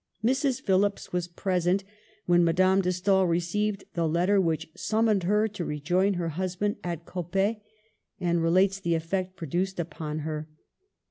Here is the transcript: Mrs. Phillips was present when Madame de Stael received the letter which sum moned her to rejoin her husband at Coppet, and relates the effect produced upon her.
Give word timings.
Mrs. 0.25 0.59
Phillips 0.63 1.13
was 1.13 1.27
present 1.27 1.83
when 2.25 2.43
Madame 2.43 2.81
de 2.81 2.91
Stael 2.91 3.27
received 3.27 3.83
the 3.93 4.07
letter 4.07 4.41
which 4.41 4.71
sum 4.75 5.05
moned 5.05 5.25
her 5.25 5.47
to 5.49 5.63
rejoin 5.63 6.15
her 6.15 6.29
husband 6.29 6.77
at 6.83 7.05
Coppet, 7.05 7.61
and 8.19 8.41
relates 8.41 8.79
the 8.79 8.95
effect 8.95 9.35
produced 9.35 9.79
upon 9.79 10.21
her. 10.25 10.47